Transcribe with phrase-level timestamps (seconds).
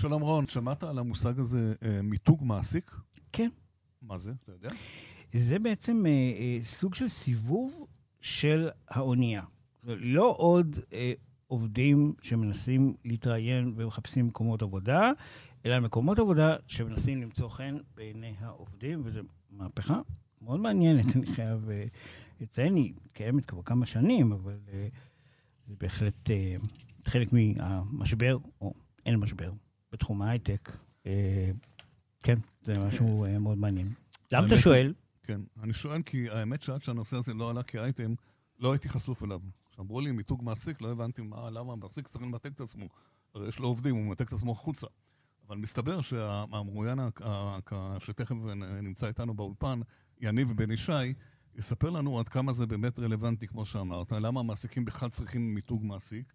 [0.00, 2.96] שלום רון, שמעת על המושג הזה אה, מיתוג מעסיק?
[3.32, 3.48] כן.
[4.02, 4.32] מה זה?
[4.42, 4.68] אתה יודע?
[5.32, 7.86] זה בעצם אה, אה, סוג של סיבוב
[8.20, 9.42] של האונייה.
[9.84, 11.12] לא עוד אה,
[11.46, 15.12] עובדים שמנסים להתראיין ומחפשים מקומות עבודה,
[15.66, 19.20] אלא מקומות עבודה שמנסים למצוא חן בעיני העובדים, וזו
[19.50, 20.00] מהפכה
[20.42, 21.84] מאוד מעניינת, אני חייב אה,
[22.40, 24.88] לציין, היא קיימת כבר כמה שנים, אבל אה,
[25.66, 26.56] זה בהחלט אה,
[27.04, 28.74] חלק מהמשבר, או
[29.06, 29.52] אין משבר,
[29.92, 30.76] בתחום ההייטק.
[31.06, 31.50] אה,
[32.22, 33.92] כן, זה משהו אה, מאוד מעניין.
[34.32, 34.94] למה אתה שואל?
[35.22, 35.40] כן.
[35.62, 38.14] אני שואל כי האמת שעד שהנושא הזה לא עלה כאייטם,
[38.58, 39.40] לא הייתי חשוף אליו.
[39.70, 42.88] כשאמרו לי מיתוג מעסיק, לא הבנתי מה, למה המעסיק צריך למתג את עצמו.
[43.34, 44.86] הרי יש לו עובדים, הוא ממתג את עצמו החוצה.
[45.48, 46.98] אבל מסתבר שהמרואיין
[47.98, 48.34] שתכף
[48.82, 49.80] נמצא איתנו באולפן,
[50.20, 50.92] יניב בן ישי,
[51.54, 56.32] יספר לנו עד כמה זה באמת רלוונטי, כמו שאמרת, למה המעסיקים בכלל צריכים מיתוג מעסיק,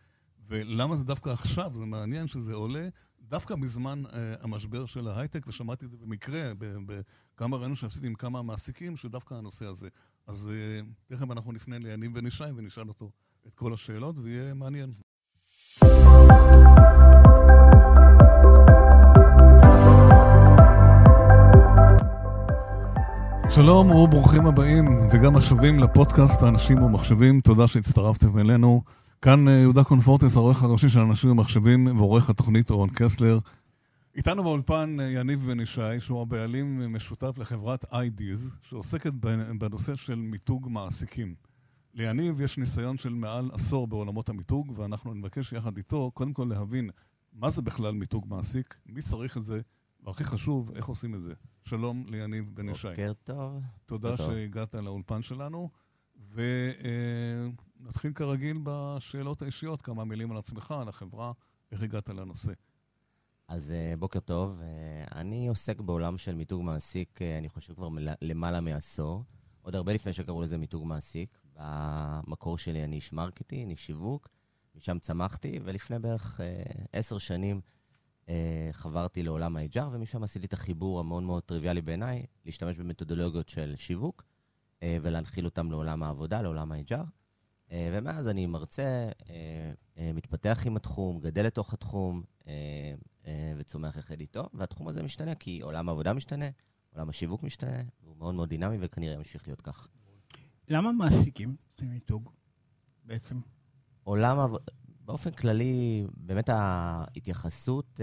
[0.47, 2.87] ולמה זה דווקא עכשיו, זה מעניין שזה עולה
[3.21, 6.51] דווקא בזמן אה, המשבר של ההייטק, ושמעתי את זה במקרה,
[6.85, 9.87] בכמה ראינו שעשיתי עם כמה מעסיקים, שדווקא הנושא הזה.
[10.27, 13.11] אז אה, תכף אנחנו נפנה ליניב בן ישי ונשאל אותו
[13.47, 14.93] את כל השאלות, ויהיה מעניין.
[23.49, 27.41] שלום וברוכים הבאים, וגם השבים לפודקאסט האנשים ומחשבים.
[27.41, 28.81] תודה שהצטרפתם אלינו.
[29.25, 33.39] כאן אה, יהודה קונפורטס, העורך הראשי של אנשים ומחשבים, ועורך התוכנית אורן קסלר.
[34.15, 40.15] איתנו באולפן אה, יניב בן ישי, שהוא הבעלים משותף לחברת איידיז, שעוסקת בנ- בנושא של
[40.15, 41.35] מיתוג מעסיקים.
[41.93, 46.89] ליניב יש ניסיון של מעל עשור בעולמות המיתוג, ואנחנו נבקש יחד איתו, קודם כל להבין
[47.33, 49.61] מה זה בכלל מיתוג מעסיק, מי צריך את זה,
[50.03, 51.33] והכי חשוב, איך עושים את זה.
[51.63, 52.87] שלום ליניב בן ישי.
[52.87, 53.61] בוקר טוב.
[53.85, 54.33] תודה טוב.
[54.33, 55.69] שהגעת לאולפן שלנו,
[57.85, 61.31] ונתחיל כרגיל בשאלות האישיות, כמה מילים על עצמך, על החברה,
[61.71, 62.51] איך הגעת לנושא.
[63.47, 64.61] אז אה, בוקר טוב.
[64.61, 67.89] אה, אני עוסק בעולם של מיתוג מעסיק, אה, אני חושב כבר
[68.21, 69.23] למעלה מעשור.
[69.61, 71.37] עוד הרבה לפני שקראו לזה מיתוג מעסיק.
[71.55, 74.29] במקור שלי אני איש marketing, איש שיווק,
[74.75, 76.39] משם צמחתי, ולפני בערך
[76.93, 77.61] עשר שנים
[78.71, 84.23] חברתי לעולם ה-HR, ומשם עשיתי את החיבור המאוד מאוד טריוויאלי בעיניי, להשתמש במתודולוגיות של שיווק,
[84.83, 87.05] ולהנחיל אותם לעולם העבודה, לעולם ה-HR.
[87.75, 92.23] אה, ומאז אני מרצה, אה, אה, מתפתח עם התחום, גדל לתוך התחום,
[93.57, 96.45] וצומח יחד איתו, והתחום הזה משתנה כי עולם העבודה משתנה,
[96.93, 99.87] עולם השיווק משתנה, והוא מאוד מאוד דינמי וכנראה ימשיך להיות כך.
[100.67, 102.29] למה מעסיקים צריכים מיתוג
[103.05, 103.39] בעצם?
[104.03, 104.37] עולם,
[105.05, 107.99] באופן כללי, באמת ההתייחסות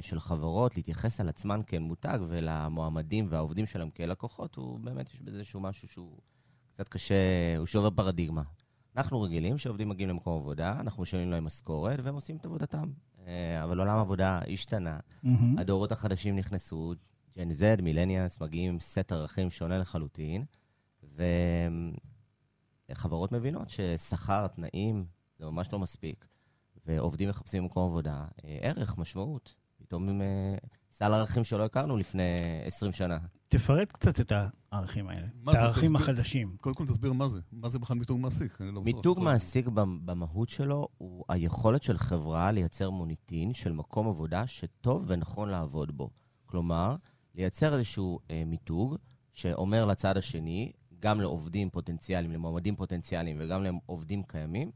[0.00, 5.20] של חברות להתייחס על עצמן כאל מותג ולמועמדים והעובדים שלהם כאל לקוחות, הוא באמת, יש
[5.20, 6.18] בזה איזשהו משהו שהוא
[6.72, 7.14] קצת קשה,
[7.58, 8.42] הוא שובר פרדיגמה.
[8.96, 12.90] אנחנו רגילים שעובדים מגיעים למקום עבודה, אנחנו משלמים להם משכורת והם עושים את עבודתם.
[13.26, 15.58] אה, אבל עולם העבודה השתנה, מהמם.
[15.58, 16.94] הדורות החדשים נכנסו,
[17.36, 20.44] ג'ן זד, מילניאס, מגיעים עם סט ערכים שונה לחלוטין,
[22.90, 25.04] וחברות מבינות ששכר, תנאים,
[25.38, 26.26] זה ממש לא מספיק,
[26.86, 29.54] ועובדים מחפשים במקום עבודה אה, ערך, משמעות.
[29.76, 30.56] פתאום עם אה,
[30.92, 32.22] סל ערכים שלא הכרנו לפני
[32.64, 33.18] 20 שנה.
[33.48, 34.32] תפרט קצת את
[34.76, 35.62] הערכים האלה, מה את זה?
[35.62, 36.10] הערכים תסביר.
[36.10, 36.56] החדשים.
[36.60, 37.40] קודם כל תסביר מה זה.
[37.52, 38.60] מה זה בכלל מיתוג מעסיק?
[38.60, 44.46] לא מיתוג מעסיק במ- במהות שלו הוא היכולת של חברה לייצר מוניטין של מקום עבודה
[44.46, 46.10] שטוב ונכון לעבוד בו.
[46.46, 46.96] כלומר,
[47.34, 48.96] לייצר איזשהו אה, מיתוג
[49.32, 54.70] שאומר לצד השני, גם לעובדים פוטנציאליים, למועמדים פוטנציאליים וגם לעובדים קיימים,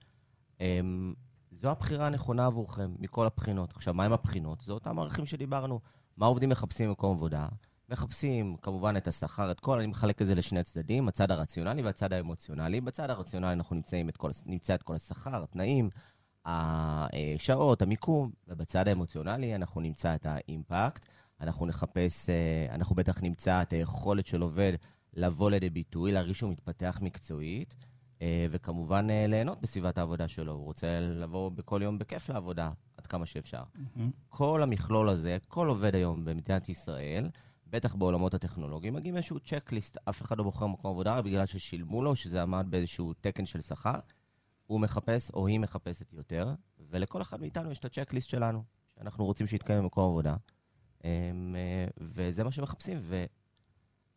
[0.60, 0.80] אה,
[1.52, 3.72] זו הבחירה הנכונה עבורכם, מכל הבחינות.
[3.76, 4.60] עכשיו, מהם הבחינות?
[4.60, 5.80] זה אותם ערכים שדיברנו.
[6.16, 7.46] מה עובדים מחפשים במקום עבודה?
[7.90, 12.12] מחפשים כמובן את השכר, את כל, אני מחלק את זה לשני צדדים, הצד הרציונלי והצד
[12.12, 12.80] האמוציונלי.
[12.80, 15.90] בצד הרציונלי אנחנו נמצאים את כל, נמצא את כל השכר, התנאים,
[16.44, 21.06] השעות, המיקום, ובצד האמוציונלי אנחנו נמצא את האימפקט.
[21.40, 24.72] אנחנו נחפש, אה, אנחנו בטח נמצא את היכולת של עובד
[25.14, 27.74] לבוא לידי ביטוי, להרגיש שהוא מתפתח מקצועית,
[28.22, 30.52] אה, וכמובן אה, ליהנות בסביבת העבודה שלו.
[30.52, 33.62] הוא רוצה לבוא בכל יום בכיף לעבודה, עד כמה שאפשר.
[33.74, 34.10] מהמם.
[34.28, 37.28] כל המכלול הזה, כל עובד היום במדינת ישראל,
[37.70, 39.96] בטח בעולמות הטכנולוגיים, מגיעים איזשהו צ'קליסט.
[40.08, 43.98] אף אחד לא בוחר מקום עבודה בגלל ששילמו לו, שזה עמד באיזשהו תקן של שכר.
[44.66, 46.54] הוא מחפש או היא מחפשת יותר,
[46.90, 50.36] ולכל אחד מאיתנו יש את הצ'קליסט שלנו, שאנחנו רוצים שיתקיים במקום עבודה.
[51.04, 53.00] אמ, אה, וזה מה שמחפשים.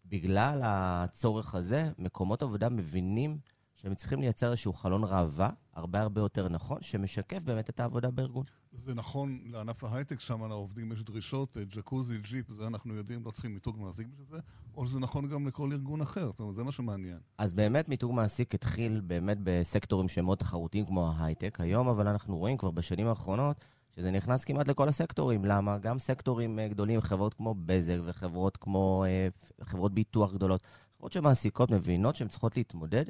[0.06, 3.38] ובגלל הצורך הזה, מקומות עבודה מבינים
[3.84, 8.44] שהם צריכים לייצר איזשהו חלון ראווה, הרבה הרבה יותר נכון, שמשקף באמת את העבודה בארגון.
[8.72, 13.54] זה נכון לענף ההייטק, שם לעובדים יש דרישות, ג'קוזי, ג'יפ, זה אנחנו יודעים, לא צריכים
[13.54, 14.40] מיתוג מעסיק בשביל זה,
[14.76, 17.18] או שזה נכון גם לכל ארגון אחר, זאת אומרת, זה מה שמעניין.
[17.38, 22.38] אז באמת מיתוג מעסיק התחיל באמת בסקטורים שהם מאוד תחרותיים כמו ההייטק היום, אבל אנחנו
[22.38, 23.58] רואים כבר בשנים האחרונות
[23.96, 25.46] שזה נכנס כמעט לכל הסקטורים.
[25.46, 25.78] למה?
[25.78, 29.28] גם סקטורים אה, גדולים, חברות כמו בזק וחברות כמו אה,
[29.62, 30.62] חברות ביטוח גדולות,
[30.98, 33.04] חברות שמעסיקות מבינות שהן צריכות להתמודד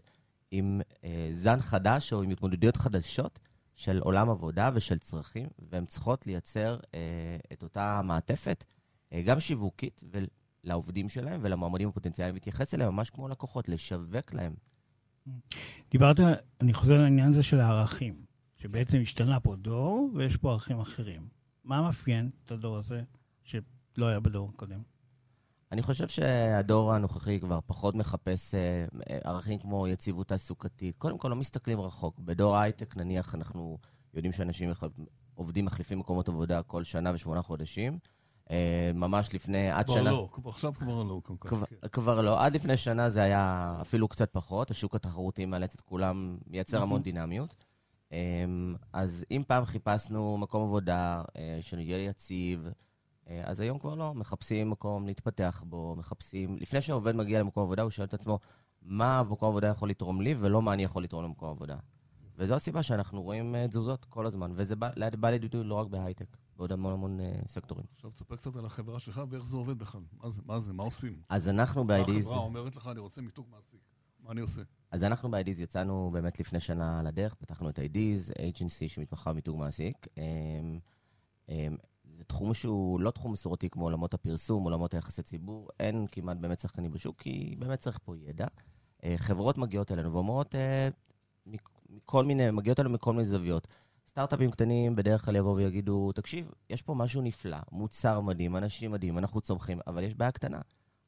[0.56, 3.40] עם אה, זן חדש או עם התמודדויות חדשות
[3.76, 7.00] של עולם עבודה ושל צרכים, והן צריכות לייצר אה,
[7.54, 8.66] את אותה מעטפת,
[9.14, 10.04] אה, גם שיווקית,
[10.64, 14.54] לעובדים שלהם ולמועמדים הפוטנציאליים להתייחס אליהם ממש כמו לקוחות, לשווק להם.
[15.92, 16.20] דיברת,
[16.62, 18.26] אני חוזר לעניין הזה של הערכים,
[18.58, 21.28] שבעצם השתנה פה דור ויש פה ערכים אחרים.
[21.64, 23.04] מה מאפיין את הדור הזה
[23.44, 24.82] שלא היה בדור הקודם?
[25.74, 28.86] אני חושב שהדור הנוכחי כבר פחות מחפש אה,
[29.24, 30.98] ערכים כמו יציבות תעסוקתית.
[30.98, 32.20] קודם כל, לא מסתכלים רחוק.
[32.20, 33.78] בדור הייטק, נניח, אנחנו
[34.14, 34.72] יודעים שאנשים
[35.36, 38.00] עובדים מחליפים מקומות עבודה כל שנה ושמונה חודשים.
[38.52, 40.12] אה, ממש לפני, עד כבר שנה...
[40.12, 41.22] לא, עכשיו כבר לא.
[41.24, 41.88] כבר, כן.
[41.92, 42.44] כבר לא.
[42.44, 44.72] עד לפני שנה זה היה אפילו קצת פחות.
[44.72, 47.56] השוק התחרותי מאלץ את כולם, מייצר המון דינמיות.
[48.12, 48.18] אה,
[48.94, 51.24] אז אם פעם חיפשנו מקום עבודה
[51.62, 52.68] שנהיה יציב,
[53.44, 56.58] אז היום כבר לא, מחפשים מקום להתפתח בו, מחפשים...
[56.58, 58.40] לפני שהעובד מגיע למקום עבודה, הוא שואל את עצמו,
[58.81, 61.78] מה מקום עבודה יכול לתרום לי, ולא מה אני יכול לתרום למקום עבודה.
[62.38, 64.90] וזו הסיבה שאנחנו רואים אה, תזוזות כל הזמן, וזה בא,
[65.20, 67.86] בא לידי ביטוי לא רק בהייטק, בעוד המון המון uh, סקטורים.
[67.96, 70.02] עכשיו תספר קצת על החברה שלך ואיך זה עובד בכלל.
[70.24, 71.22] מה זה, מה זה, מה עושים?
[71.30, 72.26] אז אנחנו באיידיז...
[72.26, 73.80] החברה אומרת לך, אני רוצה מיתוג מעסיק.
[74.19, 74.62] מה אני עושה?
[74.92, 80.08] אז אנחנו באיידיז יצאנו באמת לפני שנה לדרך, פתחנו את איידיז, אייג'נסי שמתמחה במיתוג מעסיק.
[80.08, 81.52] Um, um,
[82.24, 86.60] זה תחום שהוא לא תחום מסורתי כמו עולמות הפרסום, עולמות היחסי ציבור, אין כמעט באמת
[86.60, 88.46] שחקנים בשוק, כי באמת צריך פה ידע.
[89.04, 90.90] אה, חברות מגיעות אלינו ואומרות, אה,
[91.90, 93.68] מכל מיני, מגיעות אלינו מכל מיני זוויות.
[94.08, 99.18] סטארט-אפים קטנים בדרך כלל יבואו ויגידו, תקשיב, יש פה משהו נפלא, מוצר מדהים, אנשים מדהים,
[99.18, 100.60] אנחנו צומחים, אבל יש בעיה קטנה.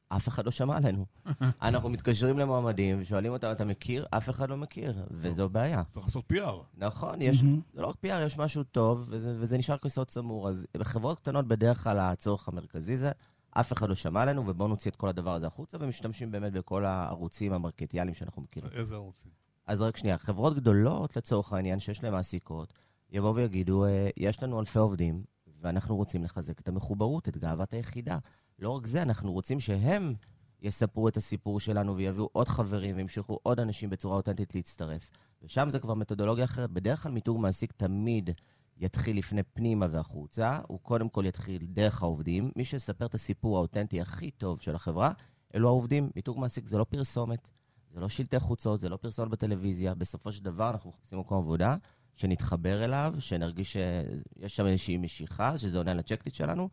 [0.08, 1.06] אף אחד לא שמע עלינו.
[1.62, 4.06] אנחנו מתקשרים למועמדים ושואלים אותם, אתה מכיר?
[4.10, 5.84] אף אחד לא מכיר, וזו בעיה.
[5.84, 6.52] צריך לעשות PR.
[6.76, 7.38] נכון, יש,
[7.74, 10.48] זה לא רק PR, יש משהו טוב, וזה, וזה נשאר כיסאות סמור.
[10.48, 13.12] אז בחברות קטנות בדרך כלל הצורך המרכזי זה,
[13.50, 16.84] אף אחד לא שמע עלינו, ובואו נוציא את כל הדבר הזה החוצה, ומשתמשים באמת בכל
[16.84, 18.70] הערוצים המרקטיאליים שאנחנו מכירים.
[18.72, 19.30] איזה ערוצים?
[19.66, 22.72] אז רק שנייה, חברות גדולות, לצורך העניין, שיש להן מעסיקות,
[23.10, 25.24] יבואו ויגידו, אה, יש לנו אלפי עובדים,
[25.60, 28.18] ואנחנו רוצים לחזק את המחוברות, את גאוות היחידה.
[28.58, 30.14] לא רק זה, אנחנו רוצים שהם
[30.62, 35.10] יספרו את הסיפור שלנו ויביאו עוד חברים וימשכו עוד אנשים בצורה אותנטית להצטרף.
[35.42, 36.70] ושם זה כבר מתודולוגיה אחרת.
[36.70, 38.30] בדרך כלל מיתוג מעסיק תמיד
[38.78, 42.50] יתחיל לפני פנימה והחוצה, הוא קודם כל יתחיל דרך העובדים.
[42.56, 45.12] מי שיספר את הסיפור האותנטי הכי טוב של החברה,
[45.54, 46.10] אלו העובדים.
[46.16, 47.50] מיתוג מעסיק זה לא פרסומת,
[47.90, 49.94] זה לא שלטי חוצות, זה לא פרסומת בטלוויזיה.
[49.94, 51.76] בסופו של דבר אנחנו מחפשים מקום עבודה
[52.16, 56.68] שנתחבר אליו, שנרגיש שיש שם איזושהי משיכה, שזה עונה ל checklist שלנו,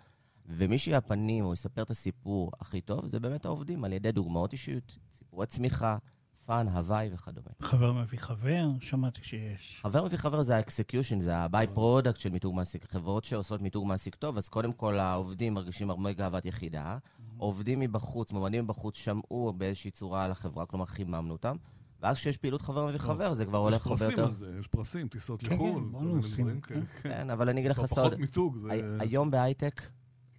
[0.46, 4.52] ומי שיהיה הפנים או יספר את הסיפור הכי טוב, זה באמת העובדים, על ידי דוגמאות
[4.52, 5.98] אישיות, סיפורי צמיחה,
[6.46, 7.48] fun, הוואי וכדומה.
[7.62, 8.68] חבר מביא חבר?
[8.80, 9.80] שמעתי שיש.
[9.82, 12.92] חבר מביא חבר זה ה execution, זה ה-by product של מיתוג מעסיק.
[12.92, 16.98] חברות שעושות מיתוג מעסיק טוב, אז קודם כל העובדים מרגישים הרבה גאוות יחידה.
[17.38, 21.56] עובדים מבחוץ, מועמדים מבחוץ, שמעו באיזושהי צורה על החברה, כלומר חיממנו אותם.
[22.02, 24.14] ואז כשיש פעילות חבר מביא חבר, זה כבר הולך הרבה יותר...
[24.14, 26.86] יש פרסים על זה, יש פרסים, טיסות לחו"ל, כל מיני דברים כאלה.
[27.02, 27.98] כן, אבל אני אגיד לך סוד.
[27.98, 28.58] פחות מיתוג.
[29.00, 29.82] היום בהייטק,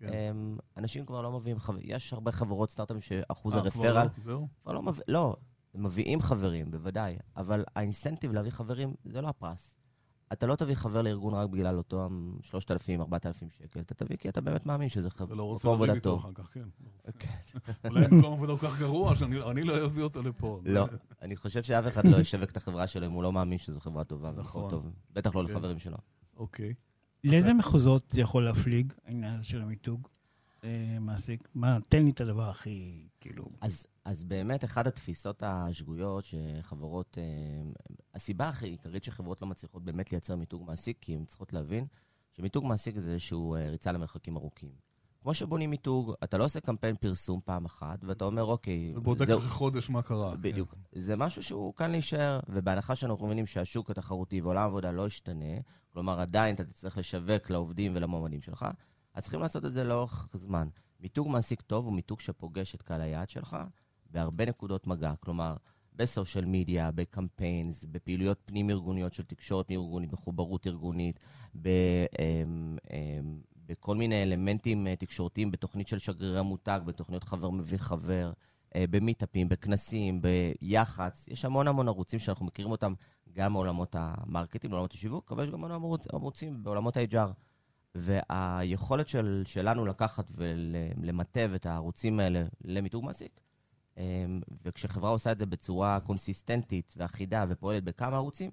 [0.09, 0.37] כן.
[0.77, 1.83] אנשים כבר לא מביאים חברים.
[1.85, 3.97] יש הרבה חברות סטארט-אפים שאחוז הרפרל...
[3.97, 4.23] אה, כבר לא?
[4.23, 4.49] זהו?
[4.67, 5.03] לא מביא...
[5.09, 5.37] לא,
[5.75, 9.77] מביאים חברים, בוודאי, אבל האינסנטיב להביא חברים זה לא הפרס.
[10.33, 12.09] אתה לא תביא חבר לארגון רק בגלל אותו
[12.43, 15.67] 3,000, 4,000 שקל, אתה תביא כי אתה באמת מאמין שזה חבר, מקום עבודה טוב.
[15.67, 16.69] אתה לא רוצה לריב איתו אחר כך, כן.
[17.19, 17.29] כן.
[17.91, 20.61] אולי מקום עבודה כל כך גרוע, שאני לא אביא אותו לפה.
[20.65, 20.87] לא,
[21.23, 24.05] אני חושב שאף אחד לא ישווק את החברה שלו אם הוא לא מאמין שזו חברה
[24.05, 24.33] טובה.
[24.37, 24.71] נכון.
[25.13, 25.53] בטח לא כן.
[25.53, 25.97] לחברים שלו.
[26.37, 26.75] אוקיי.
[27.25, 30.09] לאיזה מחוזות זה יכול להפליג, העניין הזה של המיתוג?
[30.65, 31.49] אה, מעסיק?
[31.55, 33.45] מה, תן לי את הדבר הכי, כאילו...
[33.61, 37.19] אז, אז באמת, אחת התפיסות השגויות שחברות...
[37.19, 41.87] אה, הסיבה הכי עיקרית שחברות לא מצליחות באמת לייצר מיתוג מעסיק, כי הן צריכות להבין
[42.33, 44.84] שמיתוג מעסיק זה איזשהו אה, ריצה למרחקים ארוכים.
[45.25, 48.93] כמו שבונים מיתוג, אתה לא עושה קמפיין פרסום פעם אחת, ואתה אומר, אוקיי...
[48.97, 50.37] ובודק אחרי חודש מה קרה.
[50.37, 50.71] בדיוק.
[50.71, 51.01] כן.
[51.01, 55.55] זה משהו שהוא כאן להישאר, ובהנחה שאנחנו מבינים שהשוק התחרותי ועולם העבודה לא ישתנה,
[55.93, 58.67] כלומר, עדיין אתה תצטרך לשווק לעובדים ולמועמדים שלך,
[59.15, 60.69] אז צריכים לעשות את זה לאורך זמן.
[61.01, 63.57] מיתוג מעסיק טוב הוא מיתוג שפוגש את קהל היעד שלך
[64.11, 65.13] בהרבה נקודות מגע.
[65.21, 65.57] כלומר,
[65.97, 71.21] בסושיאל מדיה, בקמפיינס, בפעילויות פנים-ארגוניות של תקשורת פנים-ארגונית, מחוברות ארגונית,
[71.63, 71.69] ב,
[72.19, 78.33] אמ, אמ, בכל מיני אלמנטים אה, תקשורתיים, בתוכנית של שגרירי המותג, בתוכניות חבר מביא חבר,
[78.75, 81.29] אה, במיטאפים, בכנסים, ביח"צ.
[81.29, 82.95] יש המון המון ערוצים שאנחנו מכירים אותם
[83.33, 87.31] גם מעולמות ה marketing, מעולמות השיווק, אבל יש גם המון ערוצים בעולמות ה-HR.
[87.95, 93.41] והיכולת של, שלנו לקחת ולמטב את הערוצים האלה למיתוג מעסיק,
[93.97, 98.51] אמ, וכשחברה עושה את זה בצורה קונסיסטנטית ואחידה ופועלת בכמה ערוצים,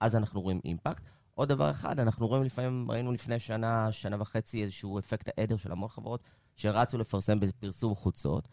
[0.00, 1.02] אז אנחנו רואים impact.
[1.34, 5.72] עוד דבר אחד, אנחנו רואים לפעמים, ראינו לפני שנה, שנה וחצי, איזשהו אפקט העדר של
[5.72, 6.20] המון חברות,
[6.56, 8.48] שרצו לפרסם בפרסום חוצות,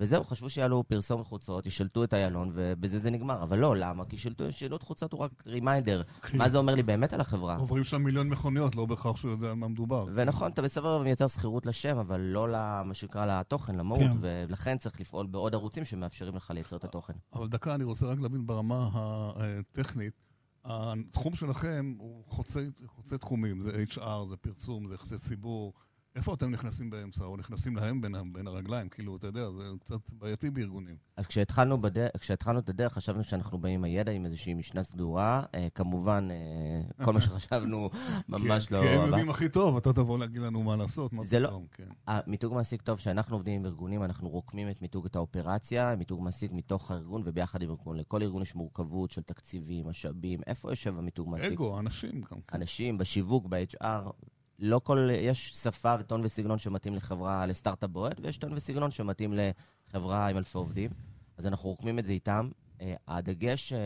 [0.00, 3.42] וזהו, חשבו שיעלו פרסום חוצות, ישלטו את איילון, ובזה זה נגמר.
[3.42, 4.04] אבל לא, למה?
[4.04, 6.02] כי שילטו, שילוט חוצות הוא רק reminder.
[6.34, 7.56] מה זה אומר לי באמת על החברה?
[7.56, 10.06] עוברים שם מיליון מכוניות, לא בהכרח שהוא יודע על מה מדובר.
[10.14, 14.16] ונכון, אתה בסדר מייצר היכרות לשם, אבל לא למה שנקרא לתוכן, למהות, כן.
[14.20, 17.14] ולכן צריך לפעול בעוד ערוצים שמאפשרים לך לייצר את התוכן.
[17.32, 20.27] אבל דקה, אני רוצה רק להבין ברמה הטכנית.
[20.68, 25.72] התחום שלכם הוא חוצה, חוצה תחומים, זה HR, זה פרסום, זה יחסי ציבור.
[26.18, 28.88] איפה אתם נכנסים באמצע, או נכנסים להם בין, בין הרגליים?
[28.88, 30.96] כאילו, אתה יודע, זה קצת בעייתי בארגונים.
[31.16, 35.42] אז כשהתחלנו, בדרך, כשהתחלנו את הדרך, חשבנו שאנחנו באים עם הידע, עם איזושהי משנה סדורה.
[35.54, 37.90] אה, כמובן, אה, כל מה שחשבנו
[38.28, 38.80] ממש כי, לא...
[38.80, 39.06] כי הם.
[39.06, 41.88] יודעים הכי טוב, אתה תבוא להגיד לנו מה לעשות, מה זה לא- כן.
[42.06, 46.52] המיתוג מעסיק טוב, כשאנחנו עובדים עם ארגונים, אנחנו רוקמים את מיתוג את האופרציה, מיתוג מעסיק
[46.52, 47.96] מתוך הארגון וביחד עם ארגון.
[47.96, 51.52] לכל ארגון יש מורכבות של תקציבים, משאבים, איפה יושב המיתוג מעסיק?
[51.52, 52.40] אגו, אנשים גם.
[52.48, 52.56] כן.
[52.56, 54.10] אנשים, בשיווק, ב-HR,
[54.58, 55.08] לא כל...
[55.12, 59.34] יש שפה וטון וסגנון שמתאים לחברה, לסטארט-אפ בועט, ויש טון וסגנון שמתאים
[59.88, 60.90] לחברה עם אלפי עובדים.
[61.36, 62.48] אז אנחנו רוקמים את זה איתם.
[62.80, 63.78] אה, הדגש אה,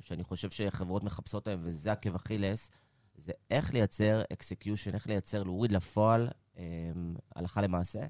[0.00, 2.70] שאני חושב שחברות מחפשות היום, וזה עקב אכילס,
[3.16, 6.28] זה איך לייצר execution, איך לייצר, להוריד לפועל,
[6.58, 6.62] אה,
[7.36, 8.06] הלכה למעשה,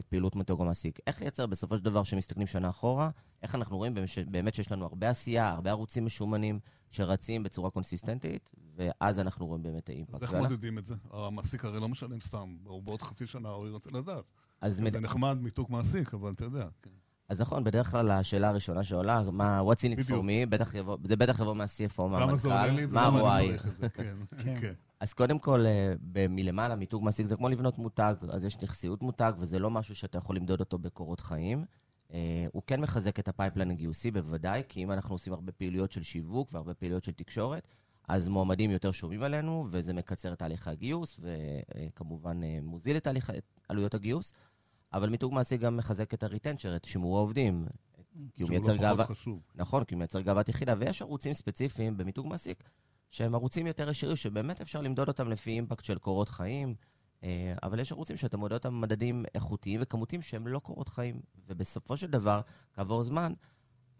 [0.00, 0.98] את פעילות מיתוג המעסיק.
[1.06, 3.10] איך לייצר בסופו של דבר, שמסתכלים שנה אחורה,
[3.42, 3.94] איך אנחנו רואים
[4.30, 6.58] באמת שיש לנו הרבה עשייה, הרבה ערוצים משומנים
[6.90, 10.14] שרצים בצורה קונסיסטנטית, ואז אנחנו רואים באמת האימפקט.
[10.14, 10.94] אז איך מודדים את זה?
[11.10, 14.24] המעסיק הרי לא משלם סתם, הוא בעוד חצי שנה הוא ירצה לדעת.
[14.60, 14.92] אז, מד...
[14.92, 16.68] זה נחמד מיתוג מעסיק, אבל אתה יודע.
[17.28, 20.96] אז נכון, בדרך כלל השאלה הראשונה שעולה, מה, what's in it for me, בטח יבוא,
[21.04, 23.50] זה בטח יבוא מה-CFO, למה זה עולה לי מהמנכ"ל, מה ולמה אני ה-ROI.
[23.50, 24.16] צריך את זה, כן.
[24.44, 24.54] כן.
[24.60, 24.72] כן.
[25.00, 25.94] אז קודם כל, אה,
[26.28, 30.18] מלמעלה, מיתוג מעסיק זה כמו לבנות מותג, אז יש נכסיות מותג, וזה לא משהו שאתה
[30.18, 31.64] יכול למדוד אותו בקורות חיים.
[32.12, 35.92] אה, הוא כן מחזק את ה pipeline הגיוסי, בוודאי, כי אם אנחנו עושים הרבה פעילויות
[35.92, 37.68] של שיווק והרבה פעילויות של תקשורת,
[38.08, 43.30] אז מועמדים יותר שומעים עלינו, וזה מקצר את תהליך הגיוס, וכמובן אה, מוזיל את תהליך
[43.30, 44.32] את עלויות הגיוס.
[44.96, 47.66] אבל מיתוג מעסיק גם מחזק את ה retention, את שימור העובדים,
[48.34, 49.04] כי הוא מייצר לא גאווה...
[49.04, 49.40] פחות חשוב.
[49.54, 52.64] נכון, כי הוא מייצר גאוות יחידה, ויש ערוצים ספציפיים במיתוג מעסיק,
[53.10, 56.74] שהם ערוצים יותר ישירים, שבאמת אפשר למדוד אותם לפי impact של קורות חיים,
[57.22, 61.20] אה, אבל יש ערוצים שאתה מודד אותם במדדים איכותיים וכמותיים שהם לא קורות חיים.
[61.48, 62.40] ובסופו של דבר,
[62.74, 63.32] כעבור זמן,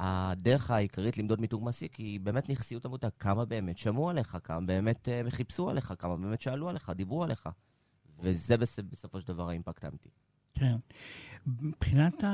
[0.01, 3.09] הדרך העיקרית למדוד מיתוג מעסיק היא באמת נכסיות המותג.
[3.19, 7.49] כמה באמת שמעו עליך, כמה באמת אה, חיפשו עליך, כמה באמת שאלו עליך, דיברו עליך.
[8.19, 10.09] וזה בס- בסופו של דבר האימפקט האמיתי.
[10.59, 10.77] כן.
[11.47, 12.29] מבחינת ה...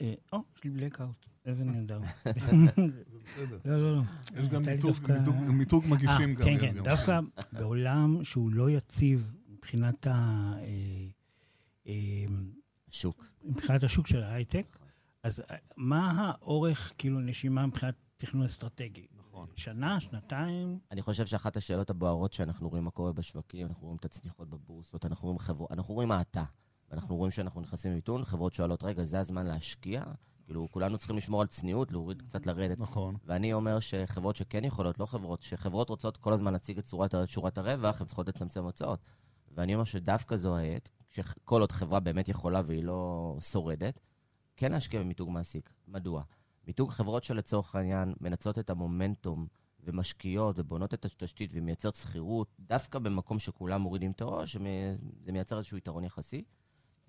[0.00, 2.00] אה, או, יש לי בלקאוט, איזה נהדר.
[2.24, 2.32] זה
[3.24, 3.58] בסדר.
[3.64, 4.02] לא, לא, לא.
[4.36, 5.18] יש גם מיתוג- אה,
[6.36, 6.44] גם.
[6.44, 6.82] כן, כן.
[6.84, 7.20] דווקא
[7.52, 10.52] בעולם שהוא לא יציב מבחינת ה...
[11.86, 11.92] אה,
[12.90, 13.24] שוק.
[13.44, 14.78] מבחינת השוק של ההייטק,
[15.22, 15.42] אז
[15.76, 19.06] מה האורך, כאילו, נשימה מבחינת תכנון אסטרטגי?
[19.18, 19.46] נכון.
[19.56, 20.78] שנה, שנתיים?
[20.92, 25.06] אני חושב שאחת השאלות הבוערות שאנחנו רואים מה קורה בשווקים, אנחנו רואים את הצניחות בבורסות,
[25.06, 26.44] אנחנו רואים חברות, אנחנו רואים האטה.
[26.90, 30.02] ואנחנו רואים שאנחנו נכנסים למיתון, חברות שואלות, רגע, זה הזמן להשקיע?
[30.44, 32.78] כאילו, כולנו צריכים לשמור על צניעות, להוריד קצת לרדת.
[32.78, 33.16] נכון.
[33.24, 37.58] ואני אומר שחברות שכן יכולות, לא חברות, שחברות רוצות כל הזמן להציג את צורת, שורת
[37.58, 39.00] הרווח, הן צריכות לצמצם הוצאות.
[39.54, 44.00] ואני אומר שדווקא זו העת, שכל עוד חברה באמת יכולה והיא לא שורדת,
[44.56, 45.70] כן להשקיע במיתוג מעסיק.
[45.88, 46.22] מדוע?
[46.66, 49.46] מיתוג חברות שלצורך העניין מנצלות את המומנטום
[49.84, 54.56] ומשקיעות ובונות את התשתית ומייצרת שכירות, דווקא במקום שכולם מורידים את הראש,
[55.20, 56.44] זה מייצר איזשהו יתרון יחסי.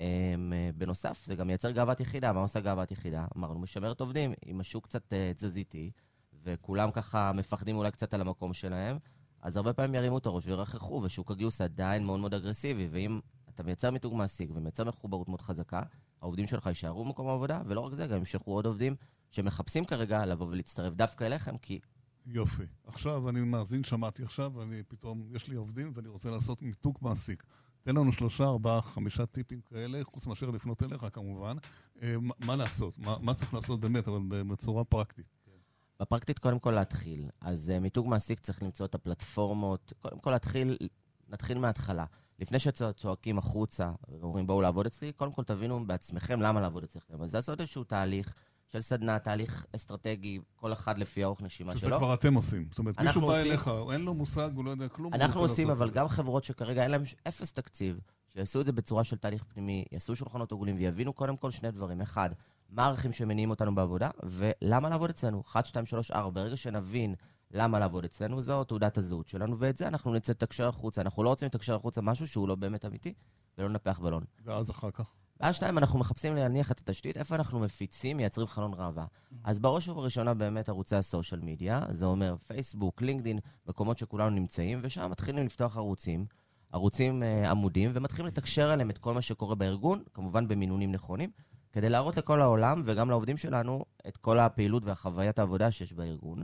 [0.01, 2.33] אמ, אה, בנוסף, זה גם מייצר גאוות יחידה.
[2.33, 3.25] מה עושה גאוות יחידה?
[3.37, 4.33] אמרנו, משמרת עובדים.
[4.47, 5.91] אם השוק קצת אה, תזזיתי,
[6.43, 8.97] וכולם ככה מפחדים אולי קצת על המקום שלהם,
[9.41, 12.87] אז הרבה פעמים ירימו את הראש וירחחו, ושוק הגיוס עדיין מאוד מאוד אגרסיבי.
[12.91, 15.81] ואם אתה מייצר מיתוג מעסיק ומייצר מחוברות מאוד חזקה,
[16.21, 18.95] העובדים שלך יישארו במקום העבודה, ולא רק זה, גם ימשכו עוד עובדים
[19.31, 21.79] שמחפשים כרגע לבוא ולהצטרף דווקא אליכם, כי
[22.25, 22.63] יופי.
[22.83, 27.43] עכשיו אני מאזין, שמעתי עכשיו, אני פתאום, יש לי עובדים ואני רוצה לעשות מיתוג מעסיק.
[27.83, 31.57] תן לנו שלושה, ארבעה, חמישה טיפים כאלה, חוץ מאשר לפנות אליך כמובן.
[32.01, 32.93] אה, מה- מה לעשות?
[32.99, 35.25] מה מה צריך לעשות באמת, אבל בצורה פרקטית.
[35.99, 37.29] בפרקטית, קודם כל להתחיל.
[37.41, 39.93] אז uh, מיתוג מעסיק צריך למצוא את הפלטפורמות.
[40.01, 40.77] קודם כל להתחיל,
[41.29, 42.05] נתחיל מההתחלה.
[42.39, 47.21] לפני שצועקים החוצה ואומרים בואו לעבוד אצלי, קודם כל תבינו בעצמכם למה לעבוד אצלכם.
[47.21, 48.33] אז לעשות איזשהו תהליך
[48.73, 51.97] של סדנה, תהליך אסטרטגי, כל אחד לפי האורך נשימה שזה שלו.
[51.97, 52.67] כבר אתם עושים.
[52.69, 55.13] זאת אומרת, מישהו בא עושים- אליך, אין לו מושג, הוא לא יודע כלום.
[55.13, 55.89] אנחנו עושים, אבל.
[55.89, 57.99] גם חברות שכרגע אין להן אפס תקציב,
[58.33, 62.01] שיעשו את זה בצורה של תהליך פנימי, יעשו שולחנות עגולים ויבינו קודם כל שני דברים.
[62.01, 62.29] אחד,
[62.69, 65.43] מה הערכים שמניעים אותנו בעבודה, ולמה לעבוד אצלנו.
[65.47, 66.29] 1, 2, 3, 4.
[66.41, 67.15] ברגע שנבין
[67.51, 71.01] למה לעבוד אצלנו, זו תעודת הזהות שלנו, ואת זה אנחנו נצא לתקשר החוצה.
[71.01, 73.13] אנחנו לא רוצים לתקשר החוצה משהו שהוא לא באמת אמיתי,
[73.57, 74.23] ולא ננפח בלון.
[74.43, 75.13] ואז אחר כך.
[75.41, 79.05] ואז שתיים, אנחנו מחפשים להניח את התשתית, איפה אנחנו מפיצים, מייצרים חלון ראווה.
[79.43, 85.11] אז בראש ובראשונה באמת ערוצי הסושיאל מדיה, זה אומר פייסבוק, לינקדין, מקומות שכולנו נמצאים, ושם
[85.11, 86.25] מתחילים לפתוח ערוצים,
[86.71, 91.31] ערוצים אה, עמודים, ומתחילים לתקשר אליהם את כל מה שקורה בארגון, כמובן במינונים נכונים,
[91.73, 96.43] כדי להראות לכל העולם וגם לעובדים שלנו את כל הפעילות והחוויית העבודה שיש בארגון.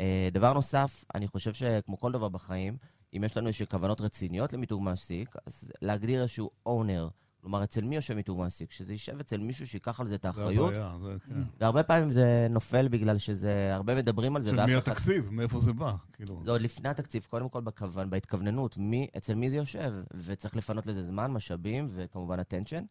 [0.00, 2.76] אה, דבר נוסף, אני חושב שכמו כל דבר בחיים,
[3.16, 7.08] אם יש לנו איזשהן כוונות רציניות למיתוג מעסיק, אז להגדיר איזשהו אונר,
[7.40, 8.72] כלומר, אצל מי יושב מיתוג מעסיק?
[8.72, 10.70] שזה יישב אצל מישהו שייקח על זה את האחריות.
[10.70, 11.42] זה הבעיה, זה כן.
[11.60, 14.88] והרבה פעמים זה נופל בגלל שזה, הרבה מדברים על זה, של מי אחד...
[14.88, 15.30] התקציב?
[15.30, 15.94] מאיפה זה בא?
[16.12, 20.56] כאילו, לא, עוד לפני התקציב, קודם כל בכוון, בהתכווננות, מי, אצל מי זה יושב, וצריך
[20.56, 22.84] לפנות לזה זמן, משאבים, וכמובן attention.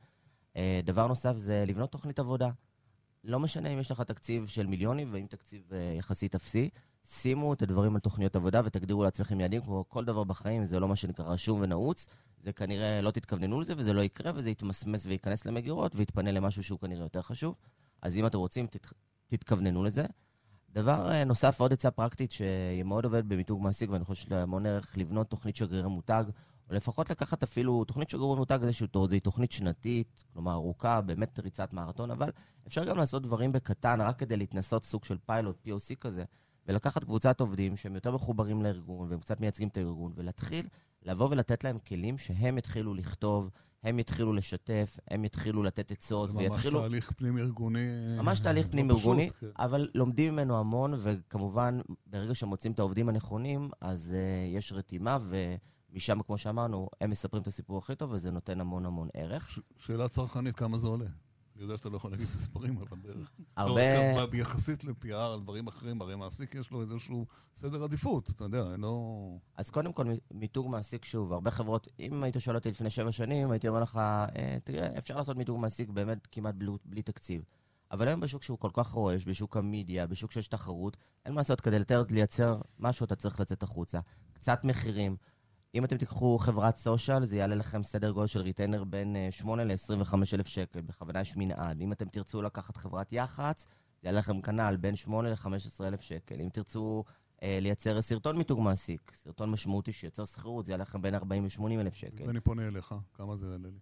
[0.55, 2.49] אה, דבר נוסף זה לבנות תוכנית עבודה.
[3.23, 6.69] לא משנה אם יש לך תקציב של מיליונים, ואם תקציב אה, יחסית אפסי,
[7.11, 10.87] שימו את הדברים על תוכניות עבודה ותגדירו לעצמכם יעדים, כמו כל דבר בחיים, זה לא
[10.87, 12.07] מה שנקרא רשום ונעוץ,
[12.43, 16.79] זה כנראה לא תתכווננו לזה, וזה לא יקרה, וזה יתמסמס וייכנס למגירות, ויתפנה למשהו שהוא
[16.79, 17.55] כנראה יותר חשוב.
[18.01, 18.87] אז אם אתם רוצים, תת,
[19.27, 20.05] תתכווננו לזה.
[20.69, 24.97] דבר אה, נוסף, עוד עצה פרקטית שמאוד עובד במיתוג מעסיק, ואני חושב שזה המון ערך
[24.97, 26.23] לבנות תוכנית שגרירי מותג,
[26.69, 31.39] או לפחות לקחת אפילו תוכנית שגרירי מותג איזשהו תור, זו תוכנית שנתית, כלומר ארוכה, באמת
[31.39, 32.31] ריצת מרתון, אבל
[32.67, 36.23] אפשר גם לעשות דברים בקטן, רק כדי להתנסות סוג של פיילוט, POC כזה,
[36.69, 40.67] ולקחת קבוצת עובדים שהם יותר מחוברים לארגון, והם קצת מייצגים את הארגון, ולהתחיל
[41.03, 43.49] לבוא ולתת להם כלים שהם יתחילו לכתוב,
[43.83, 46.79] הם יתחילו לשתף, הם יתחילו לתת עצות, זה ממש ויתחילו...
[46.79, 47.87] תהליך פנים-ארגוני.
[48.17, 49.47] ממש תהליך לא פנים-ארגוני, כן.
[49.59, 55.17] אבל לומדים ממנו המון, וכמובן, ברגע שמוצאים את העובדים הנכונים, אז uh, יש רתימה,
[55.91, 59.49] ומשם, כמו שאמרנו, הם מספרים את הסיפור הכי טוב, וזה נותן המון המון ערך.
[59.49, 61.05] ש- שאלה צרכנית, כמה זה עולה?
[61.59, 63.31] אני יודע שאתה לא יכול להגיד מספרים, אבל בערך.
[63.57, 64.13] הרבה...
[64.13, 67.25] לא, גם ביחסית ל-PR על דברים אחרים, הרי מעסיק יש לו איזשהו
[67.57, 69.13] סדר עדיפות, אתה יודע, לא...
[69.57, 73.51] אז קודם כל, מיתוג מעסיק, שוב, הרבה חברות, אם היית שואל אותי לפני שבע שנים,
[73.51, 77.43] הייתי אומר לך, אה, תראה, אפשר לעשות מיתוג מעסיק באמת כמעט בלי, בלי תקציב.
[77.91, 81.61] אבל היום בשוק שהוא כל כך רועש, בשוק המדיה, בשוק שיש תחרות, אין מה לעשות,
[81.61, 81.77] כדי
[82.09, 83.99] לייצר משהו, אתה צריך לצאת החוצה.
[84.33, 85.15] קצת מחירים.
[85.75, 89.63] אם אתם תיקחו חברת social, זה יעלה לכם סדר גודל של retainer בין אה, 8
[89.63, 91.81] ל-25 אלף שקל, בכוונה יש מנעד.
[91.81, 93.67] אם אתם תרצו לקחת חברת יח"צ,
[94.01, 96.41] זה יעלה לכם כנ"ל בין 8 ל-15 אלף שקל.
[96.41, 97.03] אם תרצו
[97.43, 101.81] אה, לייצר סרטון מיתוג מעסיק, סרטון משמעותי שיוצר שכירות, זה יעלה לכם בין 40 ל-80
[101.81, 102.27] אלף שקל.
[102.27, 103.79] ואני פונה אליך, כמה זה יעלה לי?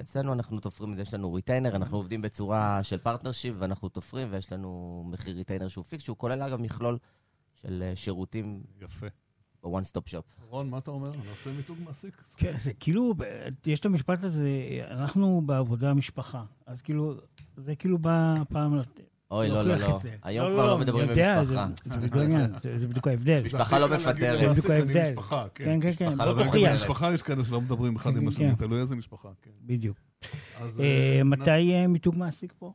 [0.00, 4.28] אצלנו אנחנו תופרים את זה, יש לנו ריטיינר, אנחנו עובדים בצורה של פרטנרשיפ, ואנחנו תופרים,
[4.30, 6.98] ויש לנו מחיר ריטיינר שהוא פיקס, שהוא כולל אגב מכלול
[7.54, 9.06] של אה, שירותים יפה.
[9.64, 10.44] ב-one stop shop.
[10.48, 11.10] רון, מה אתה אומר?
[11.10, 12.22] נעשה מיתוג מעסיק?
[12.36, 13.14] כן, זה כאילו,
[13.66, 14.50] יש את המשפט הזה,
[14.90, 16.44] אנחנו בעבודה משפחה.
[16.66, 17.14] אז כאילו,
[17.56, 18.80] זה כאילו בא פעם...
[19.30, 19.98] אוי, לא, לא, לא.
[20.22, 21.44] היום לא, כבר לא, לא אני מדברים במשפחה.
[21.84, 23.40] זה- בדיוק העניין, זה זה בדיוק ההבדל.
[23.44, 24.38] משפחה לא להגיד מפטרת.
[24.38, 25.10] זה בדיוק אני ההבדל.
[25.10, 26.70] משפחה, כן, כן, כן, משפחה בוא לא תוכיח.
[26.72, 28.54] במשפחה יש כאלה שלא מדברים אחד עם כן, השני, כן.
[28.54, 29.50] תלוי איזה משפחה, כן.
[29.62, 29.96] בדיוק.
[30.60, 30.84] אז, אה,
[31.18, 32.72] אה, מתי אה, מיתוג מעסיק פה?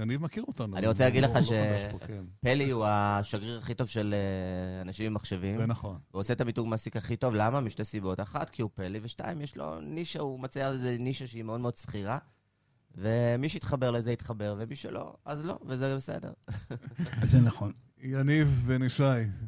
[0.00, 0.76] יניב מכיר אותנו.
[0.76, 2.22] אני רוצה להגיד לא- לך לא ש- חדש פה, כן.
[2.40, 4.14] פלי הוא השגריר הכי טוב של
[4.82, 5.58] אנשים עם מחשבים.
[5.58, 5.98] זה נכון.
[6.12, 7.60] הוא עושה את המיתוג מעסיק הכי טוב, למה?
[7.60, 8.20] משתי סיבות.
[8.20, 11.76] אחת, כי הוא פלי, ושתיים, יש לו נישה, הוא מציע איזה נישה שהיא מאוד מאוד
[11.76, 12.18] שכירה,
[12.96, 16.32] ומי שיתחבר לזה יתחבר, ומי שלא, אז לא, וזה בסדר.
[17.24, 17.72] זה נכון.
[18.02, 19.02] יניב בן ישי,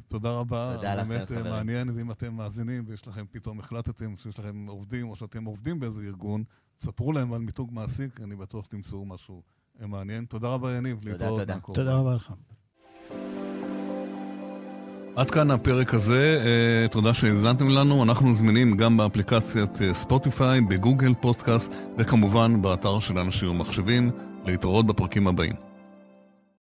[0.08, 0.72] תודה רבה.
[0.76, 1.52] תודה לכם, באמת אה, חברים.
[1.52, 6.02] מעניין, ואם אתם מאזינים ויש לכם, פתאום החלטתם שיש לכם עובדים, או שאתם עובדים באיזה
[6.02, 6.44] ארגון,
[6.76, 9.42] תספרו להם על מיתוג מעסיק, אני בטוח תמצאו משהו
[9.80, 10.24] אה, מעניין.
[10.24, 10.98] תודה רבה, יניב.
[10.98, 11.58] תודה, להתראות תודה.
[11.60, 12.32] תודה רבה לך.
[15.18, 21.14] עד כאן הפרק הזה, אה, תודה שהאזנתם לנו, אנחנו זמינים גם באפליקציית אה, ספוטיפיי, בגוגל
[21.20, 24.10] פודקאסט, וכמובן באתר של אנשים ומחשבים,
[24.44, 25.67] להתראות בפרקים הבאים.